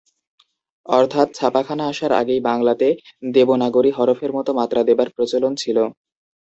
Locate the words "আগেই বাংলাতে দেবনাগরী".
2.13-3.91